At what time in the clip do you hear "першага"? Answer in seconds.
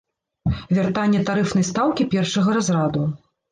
2.17-2.59